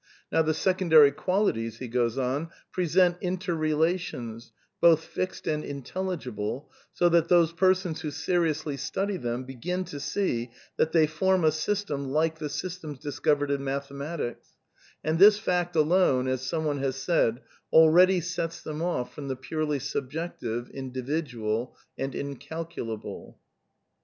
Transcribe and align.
^ 0.01 0.03
Now 0.31 0.41
the 0.41 0.55
secondary 0.55 1.11
qualities 1.11 1.79
present 2.71 3.17
interrelations, 3.21 4.51
both 4.81 5.03
fixed 5.03 5.45
and 5.45 5.63
intellifi^ible, 5.63 6.65
so 6.91 7.07
that 7.09 7.27
those 7.27 7.53
persons 7.53 8.01
who 8.01 8.09
seriously 8.09 8.77
study 8.77 9.15
them 9.17 9.45
b^^in 9.45 9.85
to 9.89 9.99
see 9.99 10.49
that 10.77 10.91
th^ 10.91 11.07
form 11.07 11.43
a 11.43 11.51
system 11.51 12.07
like 12.11 12.39
the 12.39 12.49
systems 12.49 12.97
dis 12.97 13.19
covered 13.19 13.51
in 13.51 13.63
mathematics; 13.63 14.53
and 15.03 15.19
this 15.19 15.37
fact 15.37 15.75
alone, 15.75 16.27
as 16.27 16.41
some 16.41 16.65
one 16.65 16.79
has 16.79 16.95
said, 16.95 17.39
already 17.71 18.19
sets 18.21 18.59
them 18.63 18.81
off 18.81 19.13
from 19.13 19.27
the 19.27 19.35
purely 19.35 19.77
^subjective,' 19.77 20.71
indi 20.73 21.03
vidual 21.03 21.73
and 21.95 22.15
incalculable." 22.15 23.37